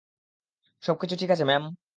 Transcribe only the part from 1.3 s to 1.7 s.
আছে, ম্যাম?